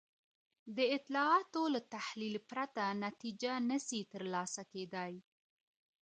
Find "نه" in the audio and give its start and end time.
3.69-3.77